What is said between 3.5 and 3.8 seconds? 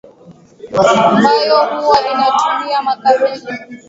ili